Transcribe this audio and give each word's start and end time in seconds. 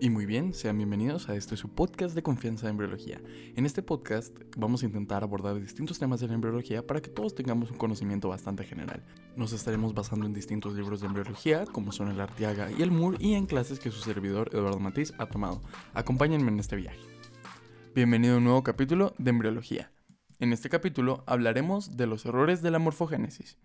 Y 0.00 0.10
muy 0.10 0.26
bien, 0.26 0.54
sean 0.54 0.76
bienvenidos 0.76 1.28
a 1.28 1.34
este 1.34 1.56
su 1.56 1.70
podcast 1.70 2.14
de 2.14 2.22
confianza 2.22 2.66
en 2.66 2.70
embriología. 2.70 3.20
En 3.56 3.66
este 3.66 3.82
podcast 3.82 4.32
vamos 4.56 4.82
a 4.82 4.86
intentar 4.86 5.24
abordar 5.24 5.60
distintos 5.60 5.98
temas 5.98 6.20
de 6.20 6.28
la 6.28 6.34
embriología 6.34 6.86
para 6.86 7.02
que 7.02 7.10
todos 7.10 7.34
tengamos 7.34 7.72
un 7.72 7.78
conocimiento 7.78 8.28
bastante 8.28 8.62
general. 8.62 9.02
Nos 9.34 9.52
estaremos 9.52 9.94
basando 9.94 10.24
en 10.26 10.32
distintos 10.32 10.74
libros 10.74 11.00
de 11.00 11.08
embriología, 11.08 11.64
como 11.66 11.90
son 11.90 12.12
el 12.12 12.20
Artiaga 12.20 12.70
y 12.70 12.82
el 12.82 12.92
Moore, 12.92 13.18
y 13.18 13.34
en 13.34 13.46
clases 13.46 13.80
que 13.80 13.90
su 13.90 13.98
servidor 13.98 14.50
Eduardo 14.52 14.78
Matiz 14.78 15.12
ha 15.18 15.26
tomado. 15.26 15.62
Acompáñenme 15.94 16.52
en 16.52 16.60
este 16.60 16.76
viaje. 16.76 17.00
Bienvenido 17.92 18.34
a 18.34 18.38
un 18.38 18.44
nuevo 18.44 18.62
capítulo 18.62 19.16
de 19.18 19.30
embriología. 19.30 19.90
En 20.38 20.52
este 20.52 20.68
capítulo 20.68 21.24
hablaremos 21.26 21.96
de 21.96 22.06
los 22.06 22.24
errores 22.24 22.62
de 22.62 22.70
la 22.70 22.78
morfogénesis. 22.78 23.58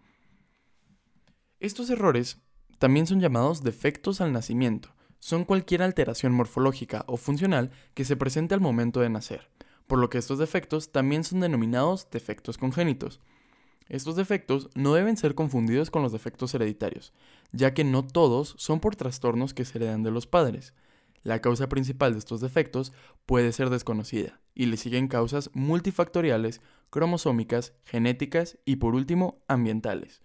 Estos 1.60 1.92
errores 1.92 2.42
también 2.80 3.06
son 3.06 3.20
llamados 3.20 3.62
defectos 3.62 4.20
al 4.20 4.34
nacimiento 4.34 4.96
son 5.24 5.46
cualquier 5.46 5.82
alteración 5.82 6.34
morfológica 6.34 7.06
o 7.08 7.16
funcional 7.16 7.72
que 7.94 8.04
se 8.04 8.18
presente 8.18 8.56
al 8.56 8.60
momento 8.60 9.00
de 9.00 9.10
nacer, 9.10 9.48
por 9.88 9.98
lo 9.98 10.10
que 10.10 10.18
estos 10.18 10.38
defectos 10.38 10.92
también 10.92 11.24
son 11.24 11.40
denominados 11.40 12.10
defectos 12.12 12.58
congénitos. 12.58 13.22
Estos 13.88 14.18
defectos 14.18 14.70
no 14.76 14.94
deben 14.94 15.16
ser 15.16 15.34
confundidos 15.34 15.92
con 15.92 16.04
los 16.04 16.12
defectos 16.12 16.54
hereditarios, 16.54 17.14
ya 17.54 17.74
que 17.74 17.86
no 17.86 18.06
todos 18.06 18.54
son 18.58 18.82
por 18.82 18.98
trastornos 18.98 19.54
que 19.54 19.64
se 19.64 19.78
heredan 19.78 20.04
de 20.04 20.12
los 20.12 20.28
padres. 20.28 20.74
La 21.24 21.40
causa 21.40 21.70
principal 21.70 22.12
de 22.12 22.20
estos 22.20 22.42
defectos 22.42 22.92
puede 23.26 23.54
ser 23.54 23.70
desconocida, 23.70 24.42
y 24.54 24.66
le 24.66 24.76
siguen 24.76 25.08
causas 25.08 25.52
multifactoriales, 25.54 26.60
cromosómicas, 26.90 27.72
genéticas 27.86 28.58
y 28.66 28.76
por 28.76 28.94
último 28.94 29.42
ambientales. 29.48 30.22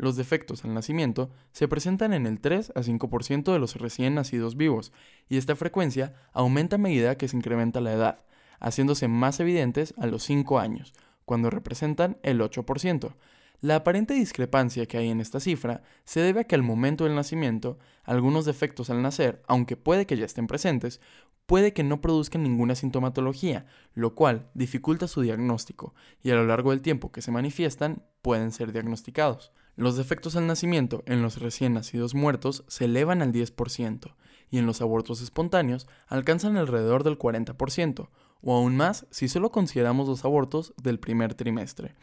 Los 0.00 0.16
defectos 0.16 0.64
al 0.64 0.72
nacimiento 0.72 1.28
se 1.52 1.68
presentan 1.68 2.14
en 2.14 2.26
el 2.26 2.40
3 2.40 2.72
a 2.74 2.80
5% 2.80 3.52
de 3.52 3.58
los 3.58 3.76
recién 3.76 4.14
nacidos 4.14 4.56
vivos, 4.56 4.92
y 5.28 5.36
esta 5.36 5.56
frecuencia 5.56 6.14
aumenta 6.32 6.76
a 6.76 6.78
medida 6.78 7.18
que 7.18 7.28
se 7.28 7.36
incrementa 7.36 7.82
la 7.82 7.92
edad, 7.92 8.24
haciéndose 8.60 9.08
más 9.08 9.40
evidentes 9.40 9.92
a 9.98 10.06
los 10.06 10.22
5 10.22 10.58
años, 10.58 10.94
cuando 11.26 11.50
representan 11.50 12.16
el 12.22 12.40
8%. 12.40 13.14
La 13.60 13.76
aparente 13.76 14.14
discrepancia 14.14 14.86
que 14.86 14.96
hay 14.96 15.10
en 15.10 15.20
esta 15.20 15.38
cifra 15.38 15.82
se 16.04 16.20
debe 16.20 16.40
a 16.40 16.44
que 16.44 16.54
al 16.54 16.62
momento 16.62 17.04
del 17.04 17.14
nacimiento, 17.14 17.78
algunos 18.02 18.46
defectos 18.46 18.88
al 18.88 19.02
nacer, 19.02 19.42
aunque 19.48 19.76
puede 19.76 20.06
que 20.06 20.16
ya 20.16 20.24
estén 20.24 20.46
presentes, 20.46 21.02
puede 21.44 21.74
que 21.74 21.84
no 21.84 22.00
produzcan 22.00 22.42
ninguna 22.42 22.74
sintomatología, 22.74 23.66
lo 23.92 24.14
cual 24.14 24.48
dificulta 24.54 25.08
su 25.08 25.20
diagnóstico, 25.20 25.94
y 26.22 26.30
a 26.30 26.36
lo 26.36 26.46
largo 26.46 26.70
del 26.70 26.80
tiempo 26.80 27.12
que 27.12 27.20
se 27.20 27.32
manifiestan 27.32 28.02
pueden 28.22 28.50
ser 28.50 28.72
diagnosticados. 28.72 29.52
Los 29.80 29.96
defectos 29.96 30.36
al 30.36 30.46
nacimiento 30.46 31.02
en 31.06 31.22
los 31.22 31.38
recién 31.38 31.72
nacidos 31.72 32.14
muertos 32.14 32.64
se 32.68 32.84
elevan 32.84 33.22
al 33.22 33.32
10% 33.32 34.14
y 34.50 34.58
en 34.58 34.66
los 34.66 34.82
abortos 34.82 35.22
espontáneos 35.22 35.88
alcanzan 36.06 36.58
alrededor 36.58 37.02
del 37.02 37.18
40%, 37.18 38.10
o 38.42 38.54
aún 38.54 38.76
más 38.76 39.06
si 39.10 39.26
solo 39.26 39.50
consideramos 39.50 40.06
los 40.06 40.22
abortos 40.26 40.74
del 40.82 41.00
primer 41.00 41.32
trimestre. 41.32 41.94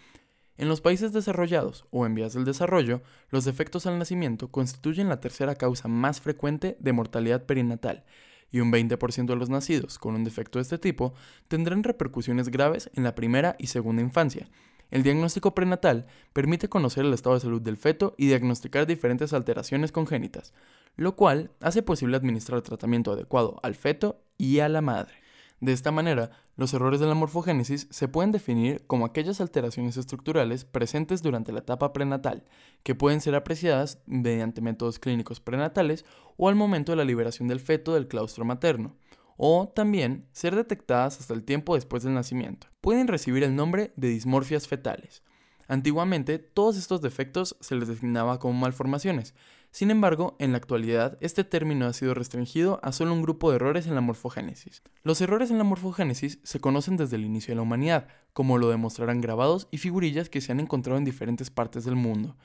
En 0.58 0.70
los 0.70 0.82
países 0.82 1.14
desarrollados 1.14 1.86
o 1.92 2.08
en 2.08 2.16
vías 2.16 2.34
del 2.34 2.46
desarrollo, 2.46 3.04
los 3.30 3.46
defectos 3.46 3.86
al 3.86 4.00
nacimiento 4.00 4.50
constituyen 4.50 5.08
la 5.08 5.20
tercera 5.20 5.54
causa 5.54 5.88
más 5.88 6.20
frecuente 6.20 6.78
de 6.80 6.94
mortalidad 6.94 7.46
perinatal, 7.46 8.06
y 8.50 8.60
un 8.60 8.72
20% 8.72 9.28
de 9.28 9.36
los 9.36 9.52
nacidos 9.52 10.00
con 10.00 10.16
un 10.16 10.24
defecto 10.24 10.58
de 10.58 10.64
este 10.64 10.80
tipo 10.80 11.14
tendrán 11.48 11.84
repercusiones 11.84 12.50
graves 12.50 12.90
en 12.96 13.04
la 13.04 13.14
primera 13.14 13.56
y 13.60 13.68
segunda 13.68 14.02
infancia, 14.02 14.50
el 14.92 15.04
diagnóstico 15.04 15.54
prenatal 15.54 16.06
permite 16.34 16.70
conocer 16.70 17.06
el 17.06 17.14
estado 17.14 17.36
de 17.36 17.42
salud 17.42 17.62
del 17.62 17.78
feto 17.78 18.16
y 18.18 18.28
diagnosticar 18.28 18.88
diferentes 18.88 19.34
alteraciones 19.34 19.92
congénitas, 19.92 20.54
lo 20.96 21.16
cual 21.16 21.52
hace 21.60 21.84
posible 21.84 22.18
administrar 22.18 22.62
tratamiento 22.62 23.12
adecuado 23.12 23.60
al 23.64 23.76
feto 23.76 24.22
y 24.38 24.60
a 24.60 24.70
la 24.70 24.82
madre. 24.82 25.14
De 25.60 25.74
esta 25.74 25.92
manera, 25.92 26.30
los 26.56 26.74
errores 26.74 27.00
de 27.00 27.08
la 27.08 27.16
morfogénesis 27.16 27.88
se 27.90 28.08
pueden 28.08 28.32
definir 28.32 28.86
como 28.86 29.06
aquellas 29.06 29.42
alteraciones 29.42 29.98
estructurales 29.98 30.66
presentes 30.66 31.24
durante 31.24 31.52
la 31.52 31.60
etapa 31.60 31.94
prenatal, 31.94 32.44
que 32.84 32.94
pueden 32.94 33.22
ser 33.22 33.34
apreciadas 33.34 34.00
mediante 34.06 34.62
métodos 34.62 35.00
clínicos 35.00 35.40
prenatales 35.40 36.06
o 36.38 36.48
al 36.48 36.56
momento 36.56 36.92
de 36.92 36.98
la 36.98 37.06
liberación 37.06 37.48
del 37.48 37.60
feto 37.60 37.96
del 37.96 38.08
claustro 38.08 38.46
materno 38.46 38.96
o 39.38 39.70
también 39.70 40.28
ser 40.32 40.56
detectadas 40.56 41.20
hasta 41.20 41.34
el 41.34 41.44
tiempo 41.44 41.76
después 41.76 42.04
del 42.04 42.14
nacimiento. 42.14 42.68
Pueden 42.82 43.08
recibir 43.08 43.44
el 43.44 43.56
nombre 43.56 43.94
de 43.96 44.10
dismorfias 44.10 44.68
fetales. 44.68 45.24
Antiguamente, 45.68 46.40
todos 46.40 46.78
estos 46.78 47.02
defectos 47.02 47.58
se 47.60 47.76
les 47.76 47.88
designaba 47.88 48.40
como 48.40 48.54
malformaciones. 48.54 49.36
Sin 49.72 49.92
embargo, 49.92 50.36
en 50.40 50.54
la 50.54 50.58
actualidad, 50.58 51.18
este 51.20 51.44
término 51.44 51.86
ha 51.86 51.94
sido 51.94 52.14
restringido 52.14 52.80
a 52.84 52.94
solo 52.94 53.14
un 53.14 53.22
grupo 53.22 53.50
de 53.50 53.58
errores 53.58 53.86
en 53.86 53.96
la 53.96 54.02
morfogénesis. 54.02 54.82
Los 55.04 55.20
errores 55.22 55.52
en 55.52 55.58
la 55.58 55.66
morfogénesis 55.66 56.40
se 56.44 56.60
conocen 56.60 56.96
desde 56.96 57.18
el 57.18 57.26
inicio 57.26 57.52
de 57.52 57.58
la 57.58 57.62
humanidad, 57.64 58.08
como 58.34 58.58
lo 58.58 58.70
demostrarán 58.70 59.20
grabados 59.20 59.68
y 59.70 59.78
figurillas 59.78 60.30
que 60.30 60.42
se 60.42 60.54
han 60.54 60.62
encontrado 60.62 60.98
en 60.98 61.06
diferentes 61.06 61.52
partes 61.52 61.84
del 61.84 61.96
mundo. 61.96 62.38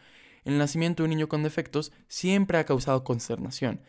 El 0.44 0.58
nacimiento 0.58 1.02
de 1.02 1.04
un 1.04 1.10
niño 1.10 1.28
con 1.28 1.44
defectos 1.44 1.92
siempre 2.08 2.58
ha 2.58 2.66
causado 2.66 3.04
consternación, 3.04 3.80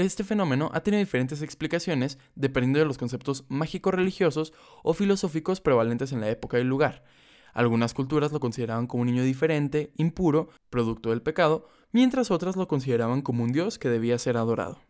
este 0.00 0.24
fenómeno 0.24 0.70
ha 0.72 0.80
tenido 0.80 1.00
diferentes 1.00 1.42
explicaciones 1.42 2.18
dependiendo 2.34 2.78
de 2.78 2.86
los 2.86 2.96
conceptos 2.96 3.44
mágico-religiosos 3.48 4.54
o 4.82 4.94
filosóficos 4.94 5.60
prevalentes 5.60 6.12
en 6.12 6.20
la 6.22 6.30
época 6.30 6.58
y 6.58 6.64
lugar. 6.64 7.04
Algunas 7.52 7.92
culturas 7.92 8.32
lo 8.32 8.40
consideraban 8.40 8.86
como 8.86 9.02
un 9.02 9.08
niño 9.08 9.22
diferente, 9.22 9.92
impuro, 9.96 10.48
producto 10.70 11.10
del 11.10 11.20
pecado, 11.20 11.68
mientras 11.92 12.30
otras 12.30 12.56
lo 12.56 12.66
consideraban 12.66 13.20
como 13.20 13.44
un 13.44 13.52
dios 13.52 13.78
que 13.78 13.90
debía 13.90 14.18
ser 14.18 14.38
adorado. 14.38 14.80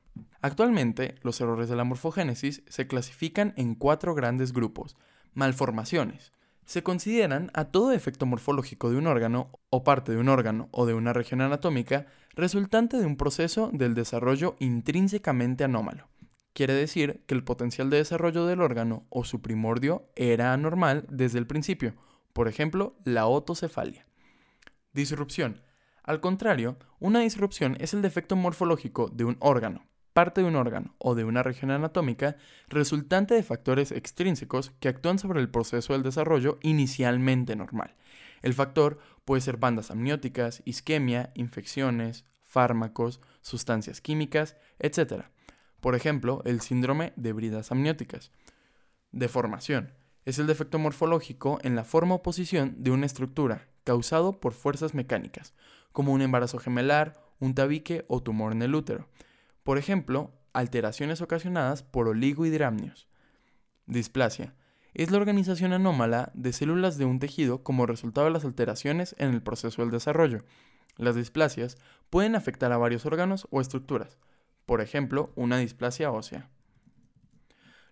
Actualmente, 0.41 1.17
los 1.23 1.41
errores 1.41 1.69
de 1.69 1.77
la 1.77 1.85
morfogénesis 1.85 2.63
se 2.69 2.87
clasifican 2.87 3.55
en 3.57 3.75
cuatro 3.75 4.15
grandes 4.15 4.53
grupos. 4.53 4.97
Malformaciones, 5.35 6.33
se 6.65 6.83
consideran 6.83 7.51
a 7.55 7.67
todo 7.67 7.91
defecto 7.91 8.27
morfológico 8.27 8.91
de 8.91 8.97
un 8.97 9.07
órgano 9.07 9.51
o 9.71 9.85
parte 9.85 10.13
de 10.13 10.19
un 10.19 10.29
órgano 10.29 10.69
o 10.71 10.87
de 10.87 10.95
una 10.95 11.13
región 11.13 11.41
anatómica 11.41 12.07
resultante 12.35 12.99
de 12.99 13.07
un 13.07 13.17
proceso 13.17 13.71
del 13.73 13.95
desarrollo 13.95 14.57
intrínsecamente 14.59 15.65
anómalo. 15.65 16.09
Quiere 16.55 16.75
decir 16.75 17.23
que 17.27 17.35
el 17.35 17.45
potencial 17.45 17.89
de 17.89 17.97
desarrollo 17.99 18.47
del 18.47 18.61
órgano 18.61 19.07
o 19.09 19.25
su 19.25 19.41
primordio 19.41 20.11
era 20.17 20.53
anormal 20.53 21.07
desde 21.09 21.39
el 21.39 21.47
principio, 21.47 21.95
por 22.33 22.49
ejemplo, 22.49 22.97
la 23.05 23.27
otocefalia. 23.27 24.07
Disrupción. 24.93 25.63
Al 26.03 26.21
contrario, 26.21 26.77
una 26.99 27.21
disrupción 27.21 27.77
es 27.81 27.95
el 27.95 28.03
defecto 28.03 28.37
morfológico 28.37 29.09
de 29.09 29.25
un 29.25 29.37
órgano, 29.41 29.87
parte 30.13 30.43
de 30.43 30.47
un 30.47 30.57
órgano 30.57 30.95
o 30.99 31.15
de 31.15 31.25
una 31.25 31.43
región 31.43 31.71
anatómica 31.71 32.37
resultante 32.69 33.35
de 33.35 33.43
factores 33.43 33.93
extrínsecos 33.93 34.73
que 34.81 34.89
actúan 34.89 35.19
sobre 35.19 35.41
el 35.41 35.49
proceso 35.49 35.93
del 35.93 36.03
desarrollo 36.03 36.59
inicialmente 36.63 37.57
normal. 37.57 37.95
El 38.43 38.55
factor 38.55 38.99
puede 39.25 39.41
ser 39.41 39.57
bandas 39.57 39.91
amnióticas, 39.91 40.63
isquemia, 40.65 41.31
infecciones, 41.35 42.25
fármacos, 42.45 43.21
sustancias 43.41 44.01
químicas, 44.01 44.57
etc. 44.79 45.25
Por 45.81 45.95
ejemplo, 45.95 46.43
el 46.45 46.61
síndrome 46.61 47.13
de 47.17 47.33
bridas 47.33 47.73
amnióticas. 47.73 48.31
Deformación. 49.13 49.93
Es 50.25 50.39
el 50.39 50.47
defecto 50.47 50.79
morfológico 50.79 51.59
en 51.63 51.75
la 51.75 51.85
forma 51.85 52.17
o 52.17 52.23
posición 52.23 52.77
de 52.79 52.91
una 52.91 53.07
estructura 53.07 53.69
causado 53.85 54.39
por 54.39 54.53
fuerzas 54.53 54.95
mecánicas, 54.95 55.55
como 55.93 56.13
un 56.13 56.23
embarazo 56.23 56.59
gemelar, 56.59 57.21
un 57.41 57.55
tabique 57.55 58.05
o 58.09 58.23
tumor 58.23 58.53
en 58.53 58.63
el 58.63 58.75
útero. 58.75 59.09
Por 59.63 59.79
ejemplo, 59.79 60.33
alteraciones 60.53 61.21
ocasionadas 61.21 61.83
por 61.83 62.09
oligohidramnios. 62.09 63.09
Displasia. 63.87 64.55
Es 64.95 65.11
la 65.11 65.19
organización 65.19 65.73
anómala 65.73 66.31
de 66.35 66.53
células 66.53 66.99
de 66.99 67.05
un 67.05 67.19
tejido 67.19 67.63
como 67.63 67.87
resultado 67.87 68.27
de 68.27 68.33
las 68.33 68.45
alteraciones 68.45 69.15
en 69.19 69.31
el 69.31 69.43
proceso 69.43 69.83
del 69.83 69.91
desarrollo. 69.91 70.45
Las 70.97 71.15
displasias 71.15 71.79
pueden 72.11 72.35
afectar 72.35 72.73
a 72.73 72.77
varios 72.77 73.07
órganos 73.07 73.47
o 73.51 73.61
estructuras, 73.61 74.19
por 74.67 74.81
ejemplo, 74.81 75.33
una 75.35 75.59
displasia 75.59 76.11
ósea. 76.11 76.51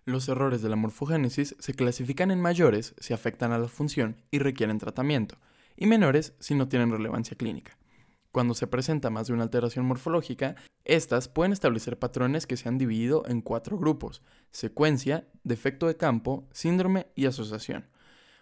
Los 0.05 0.27
errores 0.29 0.61
de 0.61 0.69
la 0.69 0.75
morfogénesis 0.75 1.55
se 1.59 1.73
clasifican 1.73 2.31
en 2.31 2.41
mayores 2.41 2.95
si 2.99 3.13
afectan 3.13 3.51
a 3.51 3.57
la 3.57 3.67
función 3.67 4.17
y 4.29 4.39
requieren 4.39 4.77
tratamiento, 4.77 5.37
y 5.75 5.87
menores 5.87 6.33
si 6.39 6.53
no 6.53 6.67
tienen 6.67 6.91
relevancia 6.91 7.37
clínica. 7.37 7.77
Cuando 8.31 8.53
se 8.53 8.67
presenta 8.67 9.09
más 9.09 9.27
de 9.27 9.33
una 9.33 9.43
alteración 9.43 9.85
morfológica, 9.85 10.55
estas 10.85 11.27
pueden 11.27 11.51
establecer 11.51 11.99
patrones 11.99 12.47
que 12.47 12.55
se 12.55 12.69
han 12.69 12.77
dividido 12.77 13.23
en 13.27 13.41
cuatro 13.41 13.77
grupos, 13.77 14.21
secuencia, 14.51 15.27
defecto 15.43 15.87
de 15.87 15.97
campo, 15.97 16.47
síndrome 16.51 17.07
y 17.13 17.25
asociación. 17.25 17.89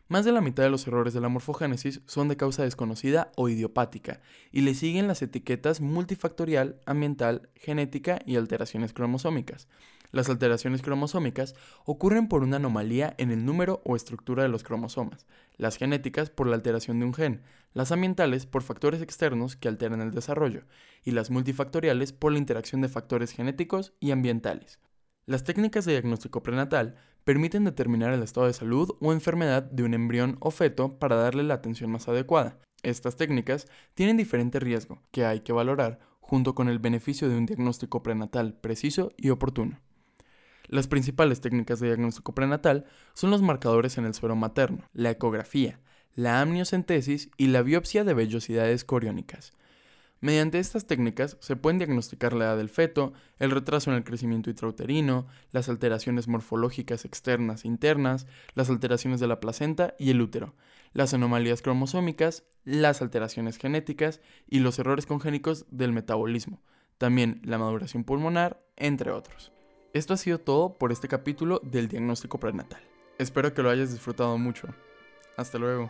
Más 0.08 0.26
de 0.26 0.32
la 0.32 0.42
mitad 0.42 0.64
de 0.64 0.70
los 0.70 0.86
errores 0.88 1.14
de 1.14 1.22
la 1.22 1.30
morfogénesis 1.30 2.02
son 2.06 2.28
de 2.28 2.38
causa 2.38 2.64
desconocida 2.64 3.32
o 3.36 3.50
idiopática, 3.50 4.22
y 4.52 4.62
le 4.62 4.76
siguen 4.76 5.08
las 5.08 5.24
etiquetas 5.24 5.82
multifactorial, 5.82 6.80
ambiental, 6.86 7.50
genética 7.56 8.20
y 8.26 8.36
alteraciones 8.36 8.94
cromosómicas. 8.94 9.68
Las 10.12 10.28
alteraciones 10.30 10.82
cromosómicas 10.82 11.54
ocurren 11.86 12.28
por 12.28 12.42
una 12.42 12.56
anomalía 12.56 13.14
en 13.20 13.30
el 13.30 13.46
número 13.46 13.82
o 13.86 13.96
estructura 13.96 14.42
de 14.42 14.50
los 14.50 14.64
cromosomas, 14.64 15.28
las 15.58 15.78
genéticas 15.78 16.32
por 16.32 16.48
la 16.48 16.56
alteración 16.56 17.00
de 17.00 17.06
un 17.06 17.14
gen, 17.14 17.44
las 17.74 17.92
ambientales 17.92 18.48
por 18.48 18.64
factores 18.64 19.02
externos 19.04 19.56
que 19.56 19.68
alteran 19.68 20.02
el 20.02 20.12
desarrollo, 20.12 20.64
y 21.04 21.12
las 21.12 21.30
multifactoriales 21.30 22.12
por 22.12 22.32
la 22.32 22.40
interacción 22.40 22.82
de 22.82 22.90
factores 22.90 23.32
genéticos 23.32 23.94
y 24.00 24.10
ambientales. 24.10 24.80
Las 25.28 25.44
técnicas 25.44 25.86
de 25.86 25.92
diagnóstico 25.92 26.42
prenatal 26.42 26.96
permiten 27.24 27.64
determinar 27.64 28.12
el 28.12 28.24
estado 28.24 28.48
de 28.48 28.54
salud 28.54 28.96
o 29.00 29.14
enfermedad 29.14 29.62
de 29.62 29.84
un 29.84 29.94
embrión 29.94 30.38
o 30.40 30.50
feto 30.50 30.98
para 30.98 31.18
darle 31.18 31.44
la 31.44 31.54
atención 31.54 31.92
más 31.92 32.08
adecuada. 32.08 32.58
Estas 32.82 33.16
técnicas 33.16 33.68
tienen 33.94 34.18
diferente 34.18 34.60
riesgo 34.60 35.04
que 35.12 35.26
hay 35.26 35.42
que 35.42 35.54
valorar 35.54 36.00
junto 36.20 36.56
con 36.56 36.68
el 36.68 36.80
beneficio 36.80 37.30
de 37.30 37.38
un 37.38 37.46
diagnóstico 37.46 38.02
prenatal 38.02 38.56
preciso 38.56 39.12
y 39.18 39.30
oportuno. 39.30 39.80
Las 40.70 40.88
principales 40.88 41.42
técnicas 41.42 41.80
de 41.80 41.88
diagnóstico 41.88 42.36
prenatal 42.36 42.86
son 43.16 43.32
los 43.32 43.42
marcadores 43.42 43.98
en 43.98 44.06
el 44.06 44.14
suero 44.14 44.36
materno, 44.36 44.84
la 44.94 45.10
ecografía, 45.10 45.80
la 46.14 46.42
amniocentesis 46.42 47.32
y 47.38 47.48
la 47.48 47.64
biopsia 47.64 48.04
de 48.04 48.14
vellosidades 48.14 48.86
coriónicas. 48.86 49.54
Mediante 50.22 50.60
estas 50.60 50.86
técnicas 50.86 51.38
se 51.40 51.56
pueden 51.56 51.80
diagnosticar 51.80 52.34
la 52.34 52.46
edad 52.46 52.58
del 52.58 52.70
feto, 52.70 53.14
el 53.40 53.50
retraso 53.50 53.90
en 53.90 53.98
el 53.98 54.04
crecimiento 54.04 54.52
intrauterino, 54.52 55.26
las 55.52 55.70
alteraciones 55.70 56.28
morfológicas 56.28 57.04
externas 57.04 57.66
e 57.66 57.68
internas, 57.68 58.28
las 58.54 58.70
alteraciones 58.70 59.20
de 59.20 59.28
la 59.28 59.40
placenta 59.40 59.96
y 59.98 60.12
el 60.12 60.22
útero, 60.22 60.54
las 60.94 61.16
anomalías 61.16 61.64
cromosómicas, 61.64 62.44
las 62.64 63.02
alteraciones 63.02 63.58
genéticas 63.58 64.22
y 64.48 64.60
los 64.60 64.78
errores 64.78 65.08
congénicos 65.08 65.66
del 65.72 65.94
metabolismo, 65.94 66.62
también 67.00 67.42
la 67.44 67.58
maduración 67.58 68.04
pulmonar, 68.04 68.62
entre 68.76 69.10
otros. 69.10 69.52
Esto 69.92 70.14
ha 70.14 70.18
sido 70.18 70.40
todo 70.40 70.78
por 70.78 70.92
este 70.92 71.08
capítulo 71.08 71.60
del 71.64 71.88
diagnóstico 71.88 72.40
prenatal. 72.40 72.80
Espero 73.18 73.54
que 73.54 73.64
lo 73.64 73.72
hayas 73.72 73.92
disfrutado 73.92 74.38
mucho. 74.38 74.68
Hasta 75.36 75.58
luego. 75.58 75.90